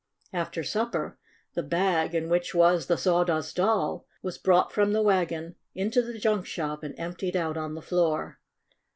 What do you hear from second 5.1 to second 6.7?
on into the junk